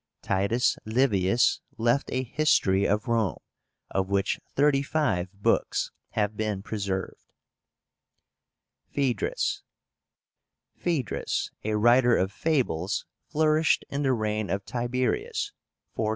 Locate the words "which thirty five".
4.09-5.31